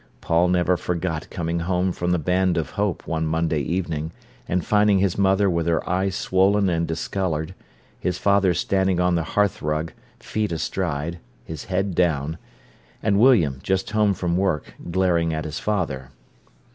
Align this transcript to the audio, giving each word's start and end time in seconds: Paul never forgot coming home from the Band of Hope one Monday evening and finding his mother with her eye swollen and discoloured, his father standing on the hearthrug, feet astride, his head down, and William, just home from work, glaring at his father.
Paul 0.19 0.47
never 0.47 0.77
forgot 0.77 1.29
coming 1.29 1.59
home 1.59 1.91
from 1.91 2.09
the 2.09 2.17
Band 2.17 2.57
of 2.57 2.71
Hope 2.71 3.05
one 3.05 3.27
Monday 3.27 3.59
evening 3.61 4.11
and 4.47 4.65
finding 4.65 4.97
his 4.97 5.15
mother 5.15 5.47
with 5.47 5.67
her 5.67 5.87
eye 5.87 6.09
swollen 6.09 6.69
and 6.69 6.87
discoloured, 6.87 7.53
his 7.99 8.17
father 8.17 8.55
standing 8.55 8.99
on 8.99 9.13
the 9.13 9.23
hearthrug, 9.37 9.91
feet 10.19 10.51
astride, 10.51 11.19
his 11.45 11.65
head 11.65 11.93
down, 11.93 12.39
and 13.03 13.19
William, 13.19 13.59
just 13.61 13.91
home 13.91 14.15
from 14.15 14.37
work, 14.37 14.73
glaring 14.89 15.35
at 15.35 15.45
his 15.45 15.59
father. 15.59 16.09